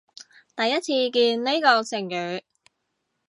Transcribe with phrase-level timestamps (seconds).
[0.55, 2.41] 第一次見呢個成語